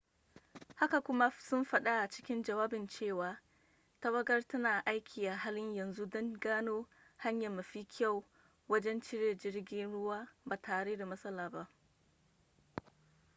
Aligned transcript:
haka 0.75 1.01
kuma 1.01 1.31
sun 1.39 1.63
faɗa 1.65 1.99
a 2.01 2.09
cikin 2.09 2.43
jawabin 2.43 2.87
cewa 2.87 3.41
tawagar 3.99 4.47
tana 4.47 4.79
aiki 4.85 5.27
a 5.27 5.35
halin 5.35 5.73
yanzu 5.75 6.05
don 6.05 6.39
gano 6.39 6.87
hanya 7.17 7.49
mafi 7.49 7.85
kyau 7.87 8.23
wajen 8.67 9.01
ciro 9.01 9.33
jirgin 9.33 9.91
ruwan 9.93 10.29
ba 10.45 10.57
tare 10.61 10.97
da 10.97 11.05
matsala 11.05 11.49
ba 11.49 11.69